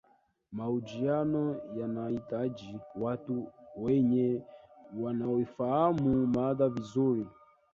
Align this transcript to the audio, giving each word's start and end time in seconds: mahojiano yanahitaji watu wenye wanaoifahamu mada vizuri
mahojiano 0.51 1.55
yanahitaji 1.77 2.79
watu 2.95 3.47
wenye 3.75 4.41
wanaoifahamu 4.99 6.27
mada 6.27 6.69
vizuri 6.69 7.27